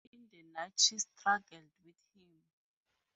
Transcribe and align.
In 0.11 0.27
the 0.31 0.41
night 0.41 0.79
she 0.79 0.97
struggled 0.97 1.69
with 1.85 1.93
him. 2.15 2.41